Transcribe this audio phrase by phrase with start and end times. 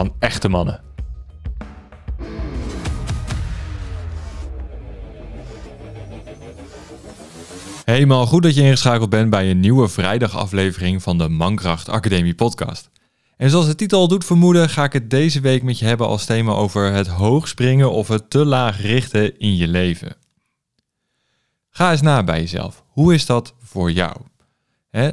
[0.00, 0.80] van echte mannen.
[7.84, 12.90] Helemaal goed dat je ingeschakeld bent bij een nieuwe vrijdagaflevering van de Mankracht Academie podcast.
[13.36, 16.24] En zoals de titel doet vermoeden, ga ik het deze week met je hebben als
[16.24, 20.16] thema over het hoog springen of het te laag richten in je leven.
[21.70, 22.84] Ga eens na bij jezelf.
[22.88, 24.16] Hoe is dat voor jou?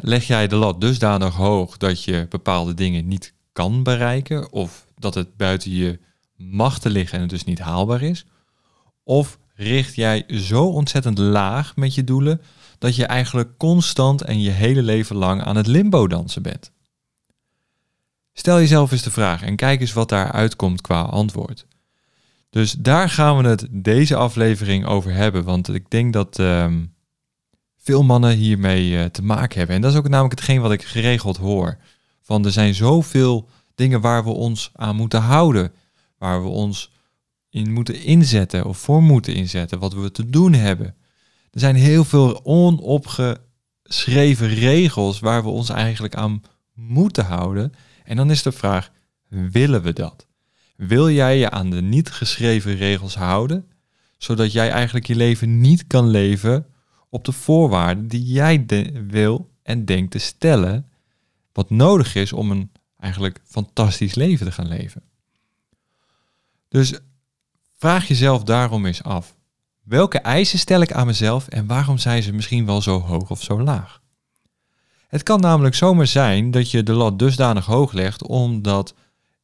[0.02, 5.14] leg jij de lat dusdanig hoog dat je bepaalde dingen niet kan bereiken of dat
[5.14, 6.00] het buiten je
[6.36, 8.26] machten liggen en het dus niet haalbaar is?
[9.04, 12.42] Of richt jij zo ontzettend laag met je doelen
[12.78, 16.72] dat je eigenlijk constant en je hele leven lang aan het limbo dansen bent?
[18.34, 21.66] Stel jezelf eens de vraag en kijk eens wat daar uitkomt qua antwoord.
[22.50, 26.86] Dus daar gaan we het deze aflevering over hebben, want ik denk dat ehm,
[27.78, 29.76] veel mannen hiermee uh, te maken hebben.
[29.76, 31.78] En dat is ook namelijk hetgeen wat ik geregeld hoor.
[32.28, 35.72] Van er zijn zoveel dingen waar we ons aan moeten houden,
[36.18, 36.92] waar we ons
[37.50, 40.96] in moeten inzetten of voor moeten inzetten, wat we te doen hebben.
[41.52, 46.42] Er zijn heel veel onopgeschreven regels waar we ons eigenlijk aan
[46.74, 47.74] moeten houden.
[48.04, 48.92] En dan is de vraag,
[49.28, 50.28] willen we dat?
[50.76, 53.70] Wil jij je aan de niet geschreven regels houden,
[54.18, 56.66] zodat jij eigenlijk je leven niet kan leven
[57.10, 58.66] op de voorwaarden die jij
[59.08, 60.90] wil en denkt te stellen,
[61.58, 65.02] wat nodig is om een eigenlijk fantastisch leven te gaan leven.
[66.70, 66.94] Dus
[67.78, 69.36] vraag jezelf daarom eens af.
[69.84, 73.44] Welke eisen stel ik aan mezelf en waarom zijn ze misschien wel zo hoog of
[73.44, 74.02] zo laag?
[75.08, 78.94] Het kan namelijk zomaar zijn dat je de lat dusdanig hoog legt omdat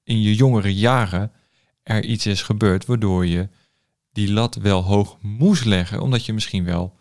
[0.04, 1.32] in je jongere jaren
[1.84, 3.50] er iets is gebeurd waardoor je
[4.12, 6.98] die lat wel hoog moest leggen, omdat je misschien wel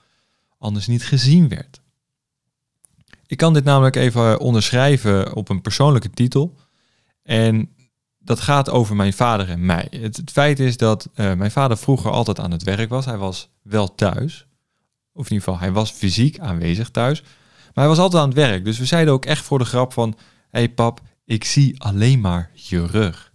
[0.58, 1.81] anders niet gezien werd.
[3.32, 6.54] Ik kan dit namelijk even onderschrijven op een persoonlijke titel.
[7.22, 7.74] En
[8.18, 9.88] dat gaat over mijn vader en mij.
[9.90, 13.04] Het, feit is dat uh, mijn vader vroeger altijd aan het werk was.
[13.04, 14.46] Hij was wel thuis.
[15.12, 17.22] Of in ieder geval, hij was fysiek aanwezig thuis.
[17.22, 18.64] Maar hij was altijd aan het werk.
[18.64, 20.16] Dus we zeiden ook echt voor de grap van...
[20.50, 23.32] Hé pap, ik zie alleen maar je rug.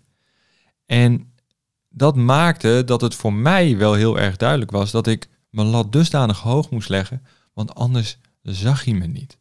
[0.86, 1.34] En
[1.90, 4.92] dat maakte dat het voor mij wel heel erg duidelijk was...
[4.92, 7.26] dat ik mijn lat dusdanig hoog moest leggen...
[7.54, 9.38] want anders zag hij me niet.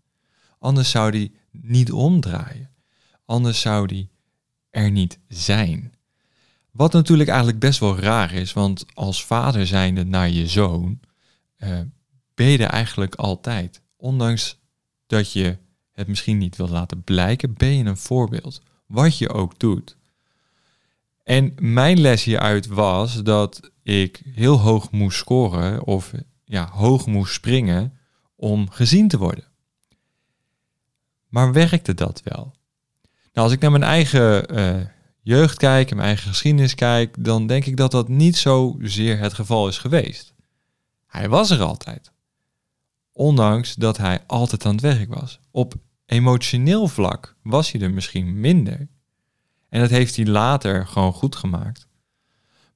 [0.58, 2.70] Anders zou hij niet omdraaien.
[3.24, 4.08] Anders zou hij
[4.70, 5.94] er niet zijn.
[6.70, 11.00] Wat natuurlijk eigenlijk best wel raar is, want als vader zijnde naar je zoon
[11.58, 11.80] uh,
[12.34, 13.82] ben je eigenlijk altijd.
[13.96, 14.58] Ondanks
[15.06, 15.56] dat je
[15.92, 18.62] het misschien niet wilt laten blijken, ben je een voorbeeld.
[18.86, 19.96] Wat je ook doet.
[21.22, 26.12] En mijn les hieruit was dat ik heel hoog moest scoren of
[26.44, 27.98] ja, hoog moest springen
[28.34, 29.44] om gezien te worden.
[31.36, 32.54] Maar werkte dat wel?
[33.32, 34.86] Nou, als ik naar mijn eigen uh,
[35.22, 39.34] jeugd kijk en mijn eigen geschiedenis kijk, dan denk ik dat dat niet zozeer het
[39.34, 40.34] geval is geweest.
[41.06, 42.12] Hij was er altijd.
[43.12, 45.40] Ondanks dat hij altijd aan het werk was.
[45.50, 45.74] Op
[46.06, 48.88] emotioneel vlak was hij er misschien minder.
[49.68, 51.88] En dat heeft hij later gewoon goed gemaakt.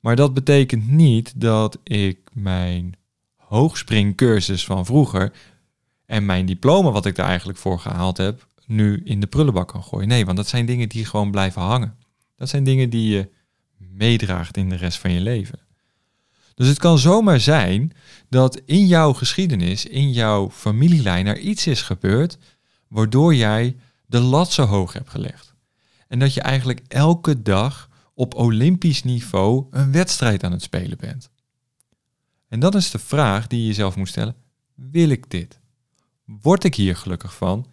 [0.00, 2.96] Maar dat betekent niet dat ik mijn
[3.36, 5.32] hoogspringcursus van vroeger
[6.10, 9.82] en mijn diploma wat ik daar eigenlijk voor gehaald heb, nu in de prullenbak kan
[9.82, 10.08] gooien.
[10.08, 11.96] Nee, want dat zijn dingen die gewoon blijven hangen.
[12.36, 13.30] Dat zijn dingen die je
[13.76, 15.58] meedraagt in de rest van je leven.
[16.54, 17.92] Dus het kan zomaar zijn
[18.28, 22.38] dat in jouw geschiedenis, in jouw familielijn er iets is gebeurd
[22.88, 23.76] waardoor jij
[24.06, 25.54] de lat zo hoog hebt gelegd.
[26.08, 31.30] En dat je eigenlijk elke dag op olympisch niveau een wedstrijd aan het spelen bent.
[32.48, 34.34] En dat is de vraag die je jezelf moet stellen.
[34.74, 35.58] Wil ik dit?
[36.24, 37.66] Word ik hier gelukkig van?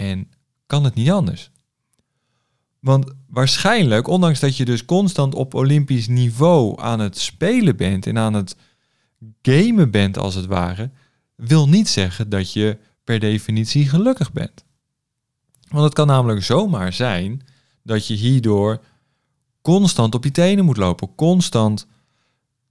[0.00, 0.30] En
[0.66, 1.50] kan het niet anders?
[2.78, 8.18] Want waarschijnlijk, ondanks dat je dus constant op Olympisch niveau aan het spelen bent en
[8.18, 8.56] aan het
[9.42, 10.90] gamen bent als het ware,
[11.34, 14.64] wil niet zeggen dat je per definitie gelukkig bent.
[15.68, 17.44] Want het kan namelijk zomaar zijn
[17.82, 18.84] dat je hierdoor
[19.62, 21.86] constant op je tenen moet lopen, constant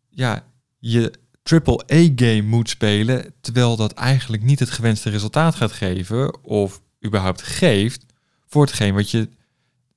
[0.10, 0.46] ja,
[0.80, 6.82] je triple A-game moet spelen, terwijl dat eigenlijk niet het gewenste resultaat gaat geven of
[7.06, 8.06] überhaupt geeft
[8.46, 9.30] voor hetgeen wat je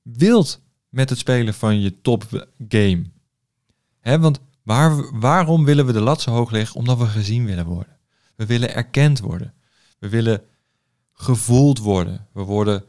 [0.01, 3.03] wilt met het spelen van je top game.
[3.99, 6.75] Hè, want waar, waarom willen we de lat zo hoog leggen?
[6.75, 7.97] Omdat we gezien willen worden.
[8.35, 9.53] We willen erkend worden.
[9.99, 10.41] We willen
[11.13, 12.27] gevoeld worden.
[12.33, 12.83] We, worden,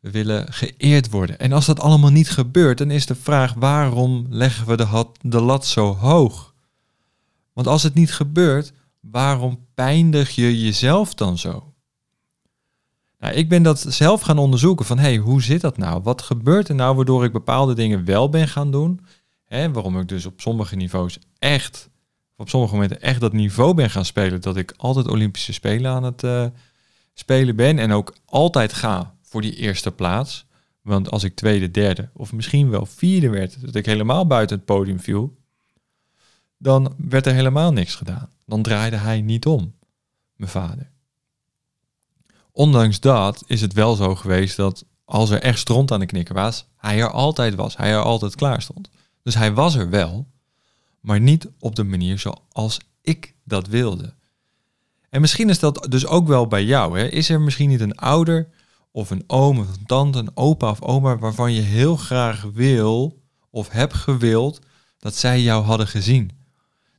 [0.00, 1.38] we willen geëerd worden.
[1.38, 5.40] En als dat allemaal niet gebeurt, dan is de vraag waarom leggen we de, de
[5.40, 6.54] lat zo hoog?
[7.52, 11.71] Want als het niet gebeurt, waarom pijndig je jezelf dan zo?
[13.22, 16.02] Nou, ik ben dat zelf gaan onderzoeken van hey, hoe zit dat nou?
[16.02, 19.00] Wat gebeurt er nou waardoor ik bepaalde dingen wel ben gaan doen?
[19.44, 21.90] Hè, waarom ik dus op sommige niveaus echt,
[22.36, 26.02] op sommige momenten echt dat niveau ben gaan spelen, dat ik altijd Olympische Spelen aan
[26.02, 26.46] het uh,
[27.14, 30.46] spelen ben en ook altijd ga voor die eerste plaats.
[30.80, 34.64] Want als ik tweede, derde of misschien wel vierde werd, dat ik helemaal buiten het
[34.64, 35.36] podium viel,
[36.58, 38.30] dan werd er helemaal niks gedaan.
[38.46, 39.74] Dan draaide hij niet om,
[40.36, 40.91] mijn vader.
[42.52, 46.34] Ondanks dat is het wel zo geweest dat als er echt stront aan de knikker
[46.34, 48.90] was, hij er altijd was, hij er altijd klaar stond.
[49.22, 50.26] Dus hij was er wel,
[51.00, 54.14] maar niet op de manier zoals ik dat wilde.
[55.08, 56.98] En misschien is dat dus ook wel bij jou.
[56.98, 57.06] Hè?
[57.06, 58.48] Is er misschien niet een ouder
[58.90, 63.22] of een oom of een tante, een opa of oma waarvan je heel graag wil
[63.50, 64.60] of hebt gewild
[64.98, 66.30] dat zij jou hadden gezien?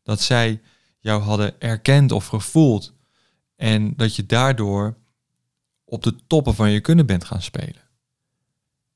[0.03, 0.61] Dat zij
[1.00, 2.94] jou hadden erkend of gevoeld
[3.55, 4.97] en dat je daardoor
[5.93, 7.81] op de toppen van je kunnen bent gaan spelen.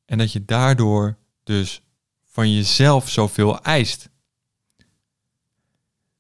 [0.05, 1.81] En dat je daardoor dus
[2.23, 4.09] van jezelf zoveel eist.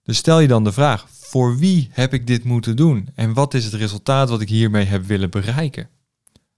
[0.03, 3.09] Dus stel je dan de vraag, voor wie heb ik dit moeten doen?
[3.15, 5.89] En wat is het resultaat wat ik hiermee heb willen bereiken?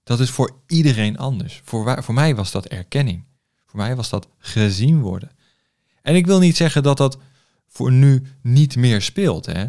[0.02, 1.60] Dat is voor iedereen anders.
[1.64, 3.24] Voor, voor mij was dat erkenning.
[3.66, 5.30] Voor mij was dat gezien worden.
[6.02, 7.18] En ik wil niet zeggen dat dat
[7.66, 9.46] voor nu niet meer speelt.
[9.46, 9.66] Hè?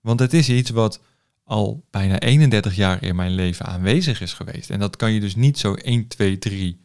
[0.00, 1.00] Want het is iets wat
[1.48, 4.70] al bijna 31 jaar in mijn leven aanwezig is geweest.
[4.70, 6.80] En dat kan je dus niet zo 1, 2, 3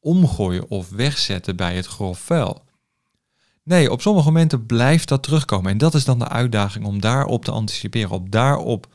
[0.00, 2.64] omgooien of wegzetten bij het grof vuil.
[3.62, 5.70] Nee, op sommige momenten blijft dat terugkomen.
[5.70, 8.86] En dat is dan de uitdaging om daarop te anticiperen, op daarop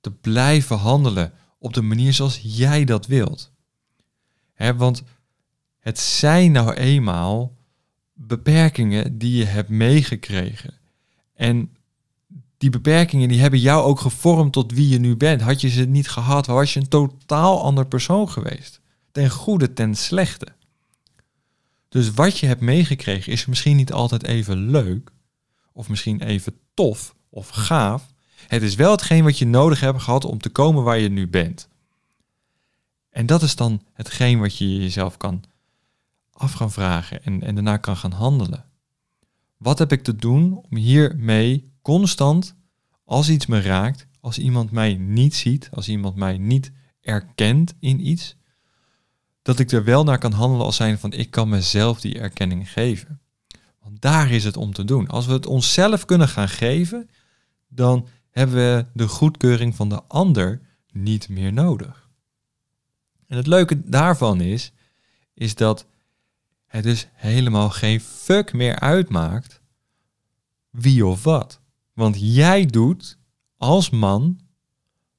[0.00, 3.52] te blijven handelen op de manier zoals jij dat wilt.
[4.76, 5.02] want
[5.78, 7.56] het zijn nou eenmaal
[8.12, 10.74] beperkingen die je hebt meegekregen.
[11.34, 11.74] En
[12.60, 15.40] die beperkingen die hebben jou ook gevormd tot wie je nu bent.
[15.40, 18.80] Had je ze niet gehad, was je een totaal ander persoon geweest.
[19.12, 20.46] Ten goede, ten slechte.
[21.88, 25.10] Dus wat je hebt meegekregen is misschien niet altijd even leuk,
[25.72, 28.06] of misschien even tof of gaaf.
[28.46, 31.28] Het is wel hetgeen wat je nodig hebt gehad om te komen waar je nu
[31.28, 31.68] bent.
[33.10, 35.42] En dat is dan hetgeen wat je jezelf kan
[36.32, 38.64] af gaan vragen en, en daarna kan gaan handelen.
[39.56, 42.54] Wat heb ik te doen om hiermee constant,
[43.04, 48.06] als iets me raakt, als iemand mij niet ziet, als iemand mij niet erkent in
[48.06, 48.36] iets,
[49.42, 52.72] dat ik er wel naar kan handelen als zijn van ik kan mezelf die erkenning
[52.72, 53.20] geven.
[53.82, 55.08] Want daar is het om te doen.
[55.08, 57.10] Als we het onszelf kunnen gaan geven,
[57.68, 60.60] dan hebben we de goedkeuring van de ander
[60.92, 62.08] niet meer nodig.
[63.26, 64.72] En het leuke daarvan is,
[65.34, 65.86] is dat
[66.66, 69.60] het dus helemaal geen fuck meer uitmaakt
[70.70, 71.59] wie of wat.
[71.92, 73.18] Want jij doet
[73.56, 74.40] als man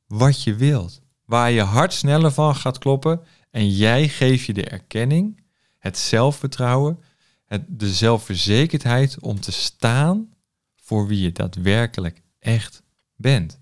[0.07, 1.01] wat je wilt.
[1.25, 5.43] Waar je hart sneller van gaat kloppen en jij geeft je de erkenning,
[5.77, 6.99] het zelfvertrouwen,
[7.45, 10.33] het, de zelfverzekerdheid om te staan
[10.75, 12.83] voor wie je daadwerkelijk echt
[13.15, 13.59] bent.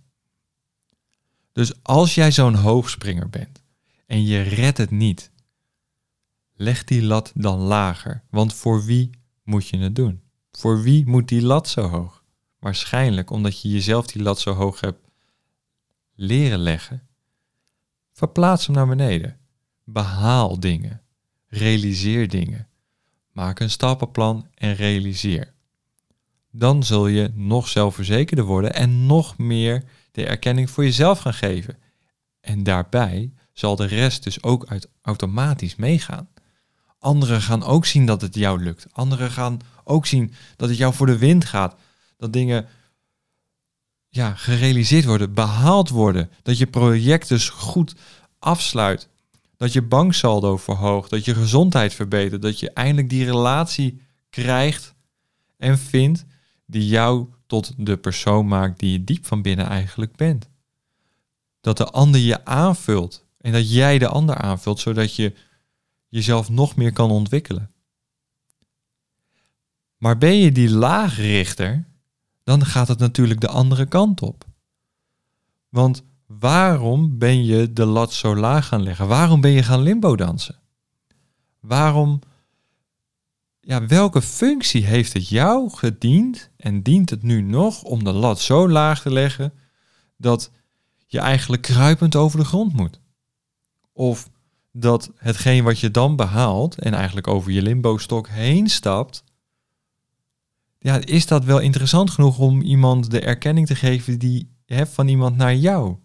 [1.51, 3.63] Dus als jij zo'n hoogspringer bent
[4.05, 5.31] en je redt het niet,
[6.53, 8.23] leg die lat dan lager.
[8.29, 9.09] Want voor wie
[9.43, 10.21] moet je het doen?
[10.51, 12.18] Voor wie moet die lat zo hoog?
[12.59, 15.07] Waarschijnlijk omdat je jezelf die lat zo hoog hebt
[16.15, 17.07] leren leggen.
[18.13, 19.37] Verplaats hem naar beneden.
[19.83, 21.01] Behaal dingen.
[21.47, 22.67] Realiseer dingen.
[23.31, 25.53] Maak een stappenplan en realiseer.
[26.51, 31.77] Dan zul je nog zelfverzekerder worden en nog meer de erkenning voor jezelf gaan geven.
[32.41, 34.67] En daarbij zal de rest dus ook
[35.01, 36.29] automatisch meegaan.
[36.99, 38.87] Anderen gaan ook zien dat het jou lukt.
[38.91, 41.75] Anderen gaan ook zien dat het jou voor de wind gaat.
[42.19, 42.67] Dat dingen
[44.09, 46.29] ja, gerealiseerd worden, behaald worden.
[46.41, 47.95] Dat je project dus goed
[48.39, 49.09] afsluit.
[49.57, 54.95] Dat je banksaldo verhoogt, dat je gezondheid verbetert, dat je eindelijk die relatie krijgt
[55.57, 56.25] en vindt
[56.65, 60.49] die jou tot de persoon maakt die je diep van binnen eigenlijk bent.
[61.61, 65.33] Dat de ander je aanvult en dat jij de ander aanvult, zodat je
[66.07, 67.71] jezelf nog meer kan ontwikkelen.
[69.97, 71.88] Maar ben je die laagrichter,
[72.49, 74.45] dan gaat het natuurlijk de andere kant op.
[75.69, 79.07] Want waarom ben je de lat zo laag gaan leggen?
[79.07, 80.59] Waarom ben je gaan limbo dansen?
[81.59, 82.19] Waarom,
[83.59, 88.39] ja, welke functie heeft het jou gediend en dient het nu nog om de lat
[88.39, 89.53] zo laag te leggen
[90.17, 90.51] dat
[91.05, 92.99] je eigenlijk kruipend over de grond moet?
[93.93, 94.29] Of
[94.71, 99.23] dat hetgeen wat je dan behaalt en eigenlijk over je limbo-stok heen stapt,
[100.79, 105.07] ja, is dat wel interessant genoeg om iemand de erkenning te geven die hebt van
[105.07, 105.97] iemand naar jou?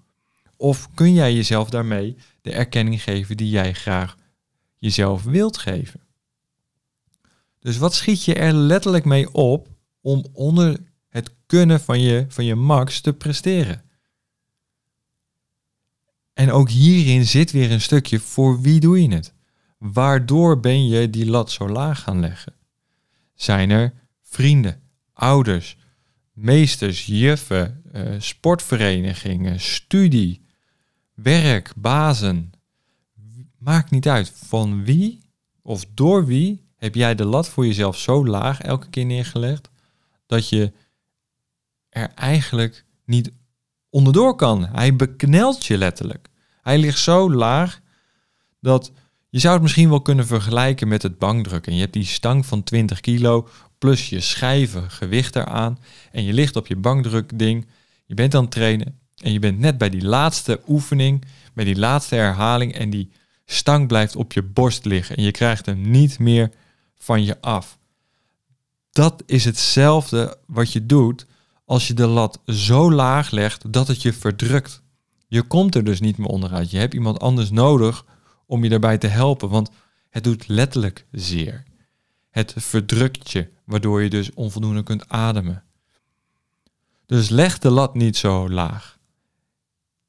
[0.57, 4.17] Of kun jij jezelf daarmee de erkenning geven die jij graag
[4.77, 6.01] jezelf wilt geven?
[7.59, 9.69] Dus wat schiet je er letterlijk mee op
[10.01, 13.83] om onder het kunnen van je, van je max te presteren?
[16.33, 19.33] En ook hierin zit weer een stukje voor wie doe je het?
[19.79, 22.55] Waardoor ben je die lat zo laag gaan leggen?
[23.35, 23.93] Zijn er
[24.35, 24.81] vrienden,
[25.13, 25.77] ouders,
[26.33, 30.47] meesters, juffen, uh, sportverenigingen, studie,
[31.15, 32.53] werk, bazen.
[33.59, 35.21] Maakt niet uit van wie
[35.63, 39.71] of door wie heb jij de lat voor jezelf zo laag elke keer neergelegd
[40.27, 40.73] dat je
[41.89, 43.33] er eigenlijk niet
[43.91, 44.67] onderdoor kan.
[44.67, 46.29] Hij beknelt je letterlijk.
[46.63, 47.81] Hij ligt zo laag
[48.61, 48.93] dat
[49.29, 51.75] je zou het misschien wel kunnen vergelijken met het bankdrukken.
[51.75, 53.49] Je hebt die stang van 20 kilo
[53.85, 55.79] plus je schijven gewicht eraan
[56.13, 57.67] en je ligt op je bankdrukding.
[58.07, 61.25] Je bent aan het trainen en je bent net bij die laatste oefening,
[61.55, 63.11] bij die laatste herhaling en die
[63.47, 66.51] stang blijft op je borst liggen en je krijgt hem niet meer
[66.95, 67.79] van je af.
[68.91, 71.27] Dat is hetzelfde wat je doet
[71.65, 74.83] als je de lat zo laag legt dat het je verdrukt.
[75.27, 76.71] Je komt er dus niet meer onderuit.
[76.71, 78.05] Je hebt iemand anders nodig
[78.47, 79.71] om je daarbij te helpen, want
[80.11, 81.65] het doet letterlijk zeer.
[82.35, 85.65] Het verdrukt je, waardoor je dus onvoldoende kunt ademen.
[87.07, 88.99] Dus leg de lat niet zo laag.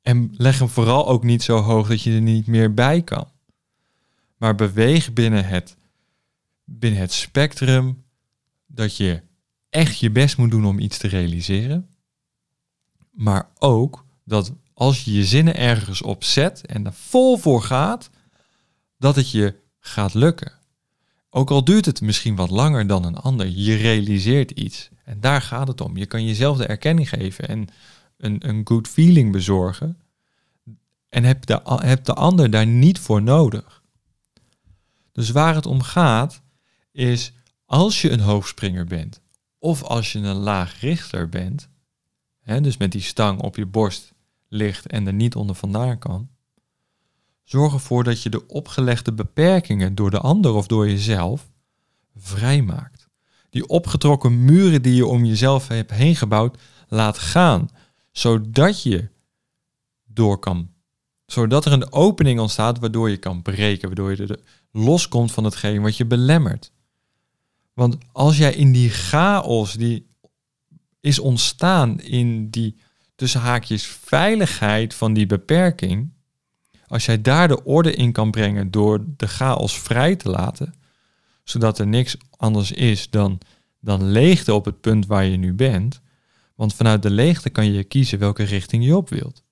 [0.01, 3.27] En leg hem vooral ook niet zo hoog dat je er niet meer bij kan.
[4.37, 5.77] Maar beweeg binnen het,
[6.63, 8.03] binnen het spectrum
[8.65, 9.21] dat je
[9.69, 11.89] echt je best moet doen om iets te realiseren.
[13.11, 18.09] Maar ook dat als je je zinnen ergens op zet en er vol voor gaat,
[18.97, 20.54] dat het je gaat lukken.
[21.37, 24.89] Ook al duurt het misschien wat langer dan een ander, je realiseert iets.
[25.03, 25.97] En daar gaat het om.
[25.97, 27.67] Je kan jezelf de erkenning geven en
[28.17, 30.01] een, een good feeling bezorgen.
[31.09, 33.83] En heb de, heb de ander daar niet voor nodig.
[35.11, 36.41] Dus waar het om gaat,
[36.91, 37.33] is
[37.65, 39.21] als je een hoofdspringer bent,
[39.59, 41.69] of als je een laagrichter bent,
[42.39, 44.13] hè, dus met die stang op je borst
[44.47, 46.29] ligt en er niet onder vandaan kan,
[47.45, 51.49] zorg ervoor dat je de opgelegde beperkingen door de ander of door jezelf
[52.15, 53.07] vrijmaakt.
[53.49, 57.69] Die opgetrokken muren die je om jezelf hebt heen gebouwd, laat gaan,
[58.11, 59.07] zodat je
[60.05, 60.69] door kan.
[61.25, 64.39] Zodat er een opening ontstaat waardoor je kan breken, waardoor je er
[64.71, 66.71] loskomt van hetgeen wat je belemmert.
[67.73, 70.07] Want als jij in die chaos die
[70.99, 72.77] is ontstaan in die
[73.15, 76.14] tussen haakjes veiligheid van die beperking,
[76.87, 80.73] als jij daar de orde in kan brengen door de chaos vrij te laten,
[81.43, 83.39] zodat er niks anders is dan,
[83.79, 86.01] dan leegte op het punt waar je nu bent,
[86.55, 89.43] want vanuit de leegte kan je kiezen welke richting je op wilt.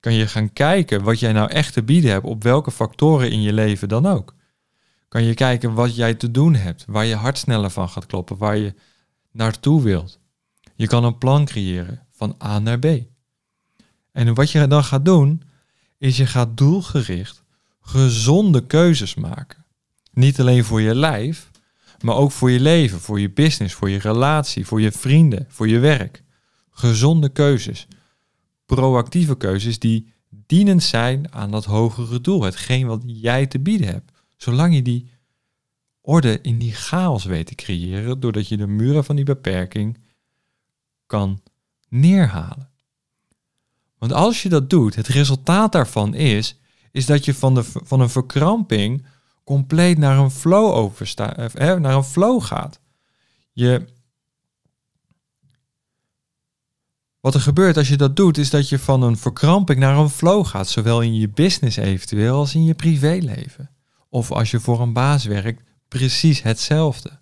[0.00, 3.42] Kan je gaan kijken wat jij nou echt te bieden hebt op welke factoren in
[3.42, 4.34] je leven dan ook.
[5.08, 8.36] Kan je kijken wat jij te doen hebt, waar je hart sneller van gaat kloppen,
[8.36, 8.74] waar je
[9.30, 10.18] naartoe wilt.
[10.74, 12.86] Je kan een plan creëren van A naar B.
[14.12, 15.42] En wat je dan gaat doen,
[15.98, 17.44] is je gaat doelgericht
[17.86, 19.64] gezonde keuzes maken.
[20.12, 21.50] Niet alleen voor je lijf,
[22.00, 25.68] maar ook voor je leven, voor je business, voor je relatie, voor je vrienden, voor
[25.68, 26.22] je werk.
[26.70, 27.86] Gezonde keuzes.
[28.66, 30.12] Proactieve keuzes die
[30.46, 34.12] dienend zijn aan dat hogere doel, hetgeen wat jij te bieden hebt.
[34.36, 35.10] Zolang je die
[36.00, 39.98] orde in die chaos weet te creëren, doordat je de muren van die beperking
[41.06, 41.42] kan
[41.88, 42.70] neerhalen.
[43.98, 46.58] Want als je dat doet, het resultaat daarvan is,
[46.92, 49.06] is dat je van, de, van een verkramping
[49.44, 52.80] compleet naar een flow overstaat, eh, naar een flow gaat.
[53.52, 53.86] Je,
[57.20, 60.10] wat er gebeurt als je dat doet, is dat je van een verkramping naar een
[60.10, 63.70] flow gaat, zowel in je business eventueel als in je privéleven.
[64.08, 67.18] Of als je voor een baas werkt, precies hetzelfde.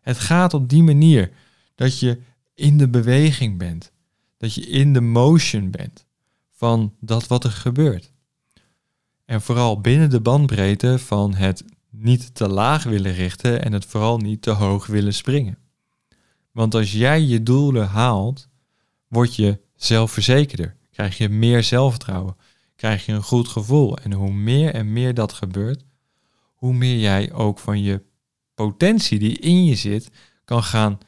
[0.00, 1.32] Het gaat op die manier
[1.74, 2.20] dat je
[2.54, 3.92] in de beweging bent,
[4.36, 6.06] dat je in de motion bent
[6.50, 8.12] van dat wat er gebeurt.
[9.24, 14.18] En vooral binnen de bandbreedte van het niet te laag willen richten en het vooral
[14.18, 15.58] niet te hoog willen springen.
[16.52, 18.48] Want als jij je doelen haalt,
[19.08, 22.36] word je zelfverzekerder, krijg je meer zelfvertrouwen,
[22.76, 23.98] krijg je een goed gevoel.
[23.98, 25.84] En hoe meer en meer dat gebeurt,
[26.54, 28.02] hoe meer jij ook van je
[28.54, 30.10] potentie die in je zit
[30.44, 30.98] kan gaan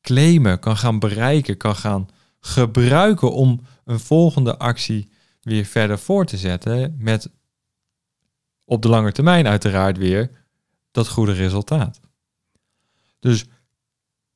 [0.00, 2.08] claimen, kan gaan bereiken, kan gaan
[2.40, 5.10] gebruiken om een volgende actie
[5.42, 7.30] weer verder voor te zetten met
[8.64, 10.30] op de lange termijn uiteraard weer
[10.90, 12.00] dat goede resultaat.
[13.20, 13.44] Dus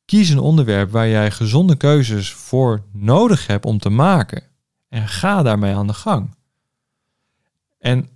[0.04, 4.42] kies een onderwerp waar jij gezonde keuzes voor nodig hebt om te maken
[4.88, 6.34] en ga daarmee aan de gang.
[7.78, 8.08] En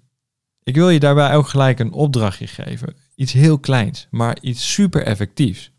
[0.62, 2.96] ik wil je daarbij ook gelijk een opdrachtje geven.
[3.14, 5.70] Iets heel kleins, maar iets super effectiefs.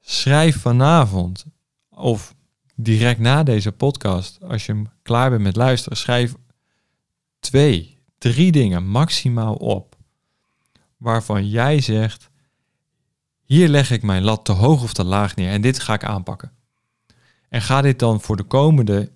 [0.00, 1.44] Schrijf vanavond
[1.88, 2.34] of
[2.74, 6.34] direct na deze podcast, als je klaar bent met luisteren, schrijf
[7.38, 9.96] twee, drie dingen maximaal op.
[10.96, 12.30] Waarvan jij zegt,
[13.44, 16.04] hier leg ik mijn lat te hoog of te laag neer en dit ga ik
[16.04, 16.52] aanpakken.
[17.48, 19.12] En ga dit dan voor de komende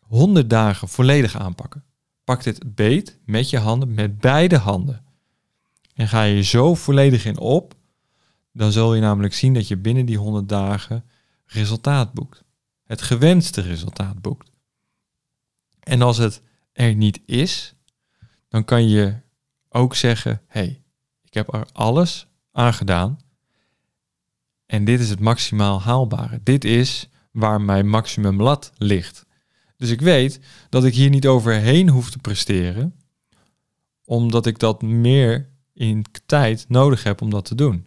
[0.00, 1.84] 100 dagen volledig aanpakken.
[2.24, 5.04] Pak dit beet met je handen, met beide handen.
[5.94, 7.74] En ga je zo volledig in op,
[8.52, 11.04] dan zul je namelijk zien dat je binnen die 100 dagen
[11.46, 12.44] resultaat boekt.
[12.84, 14.50] Het gewenste resultaat boekt.
[15.80, 17.74] En als het er niet is,
[18.48, 19.16] dan kan je
[19.68, 20.82] ook zeggen: hey,
[21.22, 23.18] ik heb er alles aan gedaan.
[24.66, 26.40] En dit is het maximaal haalbare.
[26.42, 29.26] Dit is waar mijn maximum lat ligt.
[29.76, 32.94] Dus ik weet dat ik hier niet overheen hoef te presteren,
[34.04, 37.86] omdat ik dat meer in tijd nodig heb om dat te doen.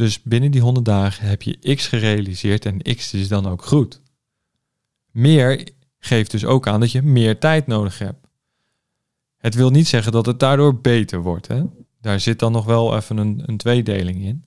[0.00, 4.00] Dus binnen die 100 dagen heb je x gerealiseerd en x is dan ook goed.
[5.10, 8.26] Meer geeft dus ook aan dat je meer tijd nodig hebt.
[9.36, 11.46] Het wil niet zeggen dat het daardoor beter wordt.
[11.46, 11.62] Hè?
[12.00, 14.44] Daar zit dan nog wel even een, een tweedeling in.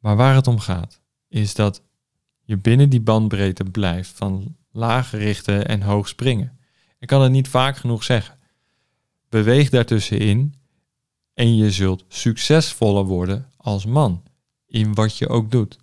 [0.00, 1.82] Maar waar het om gaat, is dat
[2.42, 6.58] je binnen die bandbreedte blijft van laag richten en hoog springen.
[6.98, 8.38] Ik kan het niet vaak genoeg zeggen.
[9.28, 10.54] Beweeg daartussenin
[11.34, 14.22] en je zult succesvoller worden als man
[14.66, 15.78] in wat je ook doet.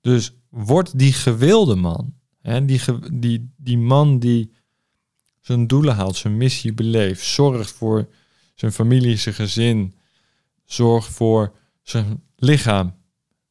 [0.00, 2.14] Dus word die gewilde man.
[2.40, 2.80] Hè, die,
[3.12, 4.52] die, die man die
[5.40, 8.08] zijn doelen haalt, zijn missie beleeft, zorgt voor
[8.54, 9.94] zijn familie, zijn gezin,
[10.64, 12.94] zorgt voor zijn lichaam.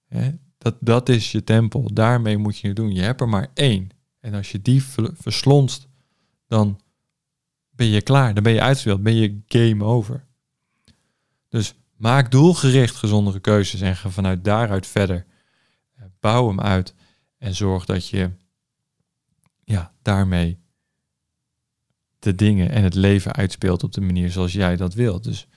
[0.07, 1.93] Hè, dat, dat is je tempel.
[1.93, 2.93] Daarmee moet je het doen.
[2.93, 3.89] Je hebt er maar één.
[4.19, 4.83] En als je die
[5.13, 5.87] verslonst,
[6.47, 6.81] dan
[7.69, 8.33] ben je klaar.
[8.33, 9.03] Dan ben je uitgespeeld.
[9.03, 10.27] Ben je game over.
[11.49, 15.25] Dus maak doelgericht gezondere keuzes en ga vanuit daaruit verder.
[15.95, 16.93] Eh, bouw hem uit
[17.37, 18.31] en zorg dat je
[19.63, 20.59] ja, daarmee
[22.19, 25.23] de dingen en het leven uitspeelt op de manier zoals jij dat wilt.
[25.23, 25.47] Dus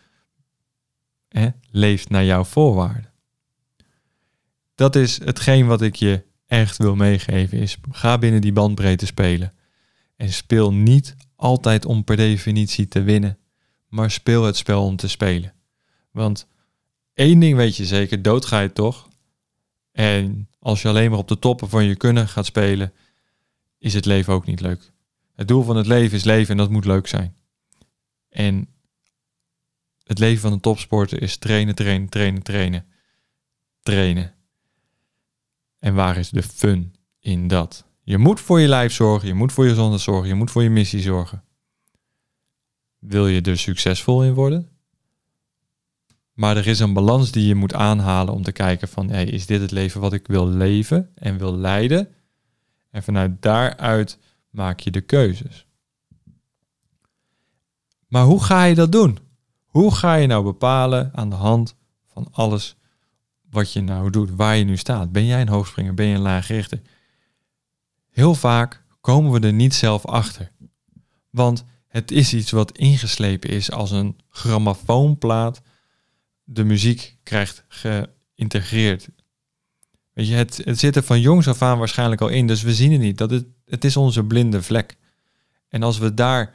[1.29, 3.13] hè, leef naar jouw voorwaarden.
[4.75, 7.59] Dat is hetgeen wat ik je echt wil meegeven.
[7.59, 9.53] Is ga binnen die bandbreedte spelen.
[10.17, 13.39] En speel niet altijd om per definitie te winnen.
[13.89, 15.55] Maar speel het spel om te spelen.
[16.13, 16.47] Want
[17.15, 19.09] één ding weet je zeker, dood ga je toch.
[19.93, 22.93] En als je alleen maar op de toppen van je kunnen gaat spelen,
[23.79, 24.93] is het leven ook niet leuk.
[25.35, 27.37] Het doel van het leven is leven en dat moet leuk zijn.
[28.29, 28.69] En
[30.05, 32.87] het leven van een topsporter is trainen, trainen, trainen, trainen.
[33.81, 34.35] Trainen.
[35.79, 37.85] En waar is de fun in dat?
[38.03, 40.63] Je moet voor je lijf zorgen, je moet voor je gezondheid zorgen, je moet voor
[40.63, 41.45] je missie zorgen.
[42.99, 44.72] Wil je er succesvol in worden?
[46.43, 49.61] Maar er is een balans die je moet aanhalen om te kijken van, is dit
[49.61, 52.09] het leven wat ik wil leven en wil leiden?
[52.91, 54.19] En vanuit daaruit
[54.51, 55.67] maak je de keuzes.
[58.09, 59.19] Maar hoe ga je dat doen?
[59.65, 61.77] Hoe ga je nou bepalen aan de hand
[62.07, 62.77] van alles
[63.51, 65.13] wat je nou doet, waar je nu staat?
[65.13, 65.95] Ben jij een hoogspringer?
[65.95, 66.83] Ben je een laaggerichte?
[68.11, 70.53] Heel vaak komen we er niet zelf achter.
[71.31, 75.63] Want het is iets wat ingeslepen is als een grammofoonplaat
[76.45, 79.09] de muziek krijgt geïntegreerd.
[80.13, 82.93] Weet je, het, zit er van jongs af aan waarschijnlijk al in, dus we zien
[82.93, 83.19] het niet.
[83.19, 84.97] Dat het, het is onze blinde vlek.
[85.69, 86.55] En als we daar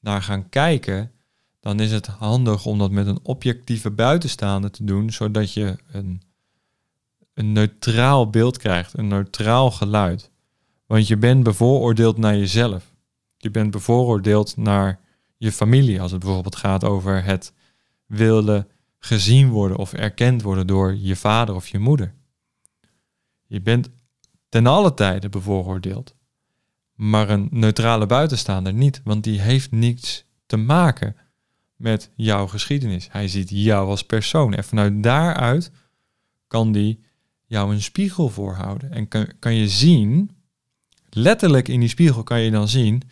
[0.00, 1.12] naar gaan kijken,
[1.60, 6.22] dan is het handig om dat met een objectieve buitenstaander te doen, zodat je een,
[7.34, 10.30] een neutraal beeld krijgt, een neutraal geluid.
[10.86, 12.94] Want je bent bevooroordeeld naar jezelf.
[13.36, 15.00] Je bent bevooroordeeld naar
[15.36, 17.52] je familie, als het bijvoorbeeld gaat over het
[18.06, 22.14] willen gezien worden of erkend worden door je vader of je moeder.
[23.46, 23.88] Je bent
[24.48, 26.14] ten alle tijde bevooroordeeld.
[26.94, 31.16] Maar een neutrale buitenstaander niet, want die heeft niets te maken
[31.76, 33.08] met jouw geschiedenis.
[33.10, 35.70] Hij ziet jou als persoon en vanuit daaruit
[36.46, 37.04] kan die
[37.44, 38.90] jou een spiegel voorhouden.
[38.92, 40.30] En kan, kan je zien,
[41.10, 43.02] letterlijk in die spiegel kan je dan zien,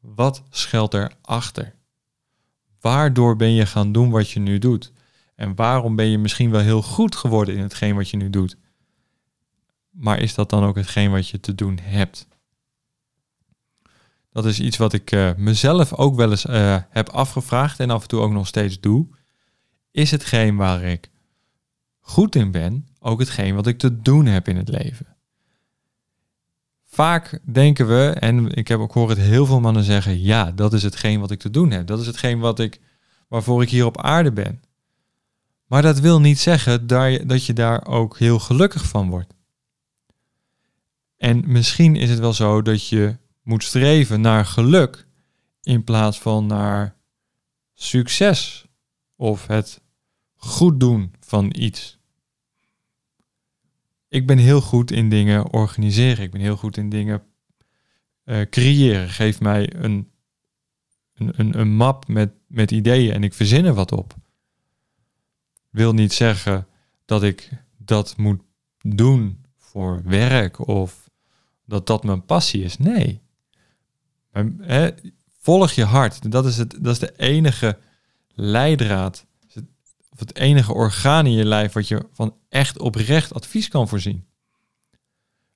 [0.00, 1.74] wat schuilt erachter?
[2.80, 4.92] Waardoor ben je gaan doen wat je nu doet?
[5.34, 8.56] En waarom ben je misschien wel heel goed geworden in hetgeen wat je nu doet?
[9.90, 12.28] Maar is dat dan ook hetgeen wat je te doen hebt?
[14.32, 18.02] Dat is iets wat ik uh, mezelf ook wel eens uh, heb afgevraagd en af
[18.02, 19.06] en toe ook nog steeds doe.
[19.90, 21.10] Is hetgeen waar ik
[22.00, 25.09] goed in ben ook hetgeen wat ik te doen heb in het leven?
[26.92, 30.82] Vaak denken we, en ik heb ook horen heel veel mannen zeggen, ja, dat is
[30.82, 31.86] hetgeen wat ik te doen heb.
[31.86, 32.80] Dat is hetgeen wat ik,
[33.28, 34.62] waarvoor ik hier op aarde ben.
[35.66, 36.86] Maar dat wil niet zeggen
[37.26, 39.34] dat je daar ook heel gelukkig van wordt.
[41.16, 45.06] En misschien is het wel zo dat je moet streven naar geluk
[45.62, 46.96] in plaats van naar
[47.74, 48.66] succes
[49.16, 49.80] of het
[50.36, 51.99] goed doen van iets.
[54.10, 56.24] Ik ben heel goed in dingen organiseren.
[56.24, 57.22] Ik ben heel goed in dingen
[58.24, 59.08] uh, creëren.
[59.08, 60.10] Geef mij een,
[61.14, 64.14] een, een map met, met ideeën en ik verzin er wat op.
[65.70, 66.66] Wil niet zeggen
[67.04, 68.42] dat ik dat moet
[68.78, 71.10] doen voor werk of
[71.64, 72.78] dat dat mijn passie is.
[72.78, 73.20] Nee.
[74.32, 74.90] Maar, hè,
[75.38, 76.32] volg je hart.
[76.32, 77.78] Dat is, het, dat is de enige
[78.28, 79.26] leidraad.
[80.20, 84.26] Het enige orgaan in je lijf wat je van echt oprecht advies kan voorzien.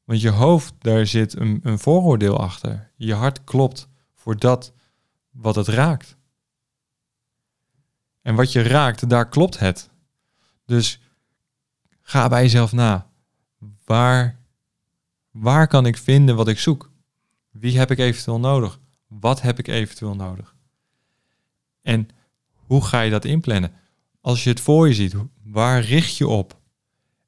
[0.05, 2.91] Want je hoofd, daar zit een, een vooroordeel achter.
[2.97, 4.73] Je hart klopt voor dat
[5.31, 6.17] wat het raakt.
[8.23, 9.91] En wat je raakt, daar klopt het.
[10.67, 11.01] Dus
[12.03, 13.11] ga bij jezelf na.
[13.85, 14.41] Waar,
[15.31, 16.91] waar kan ik vinden wat ik zoek?
[17.51, 18.81] Wie heb ik eventueel nodig?
[19.07, 20.55] Wat heb ik eventueel nodig?
[21.83, 22.09] En
[22.55, 23.73] hoe ga je dat inplannen?
[24.25, 26.61] Als je het voor je ziet, waar richt je op?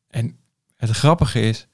[0.09, 0.39] En
[0.77, 1.67] het grappige is,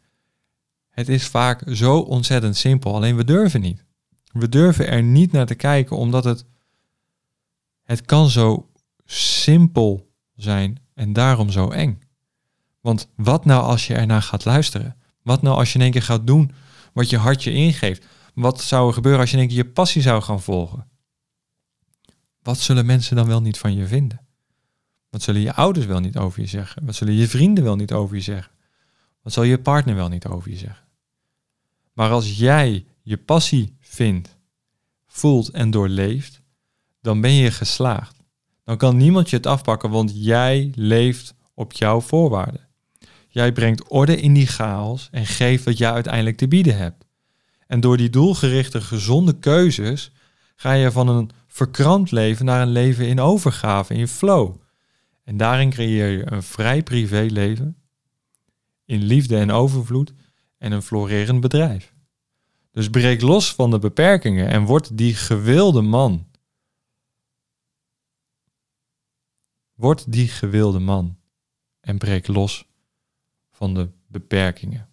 [0.89, 3.85] het is vaak zo ontzettend simpel, alleen we durven niet.
[4.33, 6.45] We durven er niet naar te kijken, omdat het,
[7.83, 8.71] het kan zo
[9.05, 12.01] simpel zijn en daarom zo eng.
[12.81, 14.97] Want wat nou als je ernaar gaat luisteren?
[15.23, 16.53] Wat nou als je in één keer gaat doen
[16.93, 18.07] wat je hartje ingeeft?
[18.35, 20.89] Wat zou er gebeuren als je in één keer je passie zou gaan volgen?
[22.43, 24.27] Wat zullen mensen dan wel niet van je vinden?
[25.13, 26.87] Wat zullen je ouders wel niet over je zeggen?
[26.87, 28.53] Wat zullen je vrienden wel niet over je zeggen?
[29.23, 30.87] Wat zal je partner wel niet over je zeggen?
[31.93, 34.37] Maar als jij je passie vindt,
[35.07, 36.41] voelt en doorleeft,
[37.01, 38.17] dan ben je geslaagd.
[38.65, 42.69] Dan kan niemand je het afpakken, want jij leeft op jouw voorwaarden.
[43.29, 47.05] Jij brengt orde in die chaos en geeft wat jij uiteindelijk te bieden hebt.
[47.67, 50.13] En door die doelgerichte, gezonde keuzes
[50.57, 54.62] ga je van een verkrampt leven naar een leven in overgave, in flow.
[55.33, 57.77] En daarin creëer je een vrij privéleven,
[58.85, 60.13] in liefde en overvloed
[60.59, 61.95] en een florerend bedrijf.
[62.71, 66.27] Dus breek los van de beperkingen en word die gewilde man.
[69.75, 71.19] Word die gewilde man
[71.81, 72.67] en breek los
[73.51, 74.89] van de beperkingen.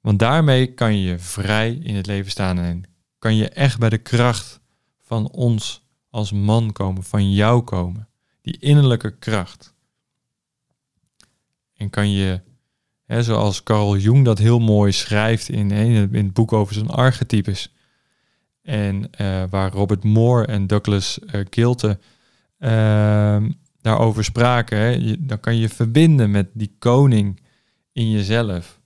[0.00, 2.82] Want daarmee kan je vrij in het leven staan en
[3.18, 4.60] kan je echt bij de kracht
[4.98, 8.08] van ons als man komen, van jou komen.
[8.46, 9.74] Die innerlijke kracht.
[11.74, 12.40] En kan je,
[13.04, 17.74] hè, zoals Carl Jung dat heel mooi schrijft in, in het boek over zijn archetypes.
[18.62, 21.18] En uh, waar Robert Moore en Douglas
[22.58, 23.44] uh,
[23.80, 25.26] daarover spraken.
[25.26, 27.40] Dan kan je verbinden met die koning
[27.92, 28.80] in jezelf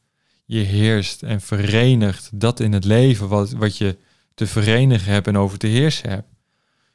[0.50, 3.98] je heerst en verenigt dat in het leven wat, wat je
[4.34, 6.28] te verenigen hebt en over te heersen hebt.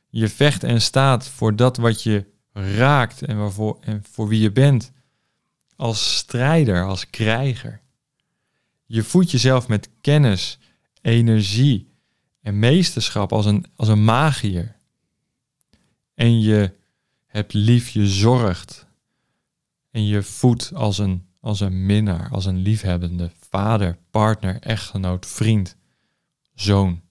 [0.10, 2.26] Je vecht en staat voor dat wat je
[2.58, 4.92] raakt en, waarvoor, en voor wie je bent.
[5.76, 7.82] Als strijder, als krijger.
[8.86, 10.60] Je voedt jezelf met kennis,
[11.02, 11.94] energie
[12.42, 14.76] en meesterschap als een, als een magier.
[16.14, 16.74] En je
[17.26, 18.88] hebt lief, je zorgt.
[19.92, 25.76] En je voedt als een als een minnaar, als een liefhebbende vader, partner, echtgenoot, vriend,
[26.54, 27.02] zoon.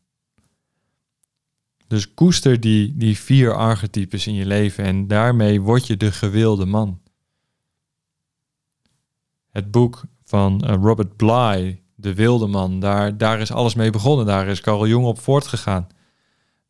[1.94, 6.66] Dus koester die, die vier archetypes in je leven en daarmee word je de gewilde
[6.66, 7.00] man.
[9.50, 14.26] het boek van Robert Bly, De Wilde Man, daar, daar is alles mee begonnen.
[14.26, 15.86] Daar is Carl Jung op voortgegaan.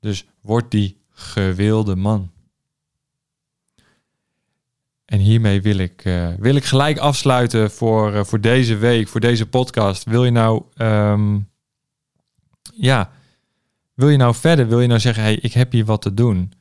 [0.01, 2.31] Dus word die gewilde man.
[5.05, 9.21] En hiermee wil ik, uh, wil ik gelijk afsluiten voor, uh, voor deze week, voor
[9.21, 10.05] deze podcast.
[10.05, 11.51] Wil je nou, um,
[12.75, 13.11] ja,
[13.95, 14.69] wil je nou verder?
[14.69, 16.53] Wil je nou zeggen, hey, ik heb hier wat te doen.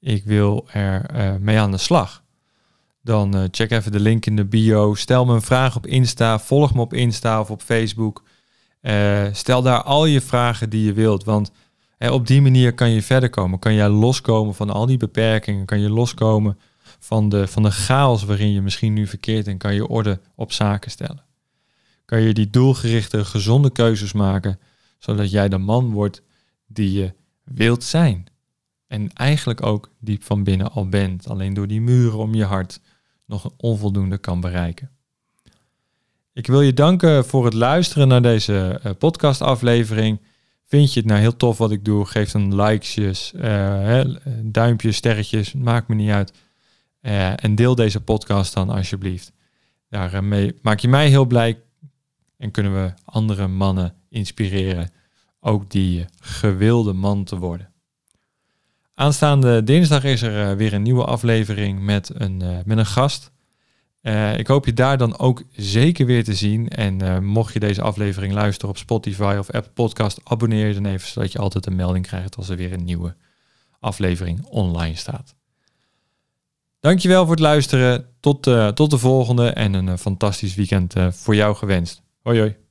[0.00, 2.24] Ik wil er uh, mee aan de slag.
[3.02, 4.94] Dan check even de link in de bio.
[4.94, 6.38] Stel me een vraag op Insta.
[6.38, 8.22] Volg me op Insta of op Facebook.
[9.32, 11.24] stel daar al je vragen die je wilt.
[11.24, 11.50] Want
[11.98, 13.58] op die manier kan je verder komen.
[13.58, 15.64] Kan jij loskomen van al die beperkingen.
[15.64, 16.58] Kan je loskomen
[16.98, 20.52] van de, van de chaos waarin je misschien nu verkeert en kan je orde op
[20.52, 21.24] zaken stellen.
[22.04, 24.58] Kan je die doelgerichte, gezonde keuzes maken,
[24.98, 26.22] zodat jij de man wordt
[26.66, 28.26] die je wilt zijn.
[28.86, 32.80] En eigenlijk ook diep van binnen al bent, alleen door die muren om je hart
[33.26, 34.90] nog onvoldoende kan bereiken.
[36.32, 40.20] Ik wil je danken voor het luisteren naar deze uh, podcastaflevering.
[40.64, 42.06] Vind je het nou heel tof wat ik doe?
[42.06, 44.00] Geef dan likes, uh,
[44.42, 46.32] duimpjes, sterretjes, maakt me niet uit.
[47.02, 49.32] Uh, en deel deze podcast dan alsjeblieft.
[49.88, 51.60] Daarmee maak je mij heel blij
[52.36, 54.90] en kunnen we andere mannen inspireren
[55.46, 57.72] ook die gewilde man te worden.
[58.94, 63.30] Aanstaande dinsdag is er uh, weer een nieuwe aflevering met een, uh, met een gast.
[64.36, 66.68] ik hoop je daar dan ook zeker weer te zien.
[66.68, 71.08] En mocht je deze aflevering luisteren op Spotify of Apple Podcast, abonneer je dan even
[71.08, 73.14] zodat je altijd een melding krijgt als er weer een nieuwe
[73.80, 75.34] aflevering online staat.
[76.80, 78.06] Dankjewel voor het luisteren.
[78.20, 78.42] Tot,
[78.74, 82.02] tot de volgende en een fantastisch weekend voor jou gewenst.
[82.22, 82.65] Hoi hoi.